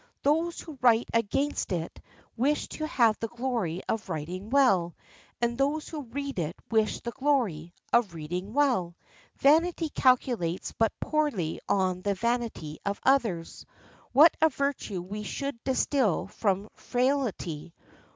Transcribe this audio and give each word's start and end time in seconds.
Those 0.23 0.59
who 0.59 0.79
write 0.81 1.09
against 1.13 1.71
it 1.71 1.99
wish 2.35 2.67
to 2.69 2.87
have 2.87 3.19
the 3.19 3.27
glory 3.27 3.83
of 3.87 4.09
writing 4.09 4.49
well, 4.49 4.95
and 5.39 5.55
those 5.59 5.89
who 5.89 6.01
read 6.05 6.39
it 6.39 6.55
wish 6.71 7.01
the 7.01 7.11
glory 7.11 7.71
of 7.93 8.15
reading 8.15 8.51
well. 8.53 8.95
Vanity 9.35 9.89
calculates 9.89 10.71
but 10.71 10.99
poorly 10.99 11.61
on 11.69 12.01
the 12.01 12.15
vanity 12.15 12.79
of 12.83 12.99
others. 13.03 13.67
What 14.11 14.35
a 14.41 14.49
virtue 14.49 15.03
we 15.03 15.21
should 15.21 15.63
distill 15.63 16.25
from 16.25 16.69
frailty! 16.73 17.71